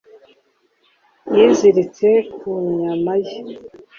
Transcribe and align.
yiziritse 1.35 2.09
ku 2.37 2.49
nyama 2.79 3.13
ye 3.23 3.33